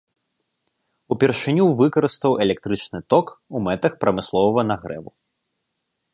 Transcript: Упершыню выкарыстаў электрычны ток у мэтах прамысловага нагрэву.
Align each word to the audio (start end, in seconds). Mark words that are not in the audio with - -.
Упершыню 1.15 1.65
выкарыстаў 1.81 2.31
электрычны 2.47 2.99
ток 3.15 3.25
у 3.55 3.65
мэтах 3.67 3.93
прамысловага 4.07 4.61
нагрэву. 4.73 5.11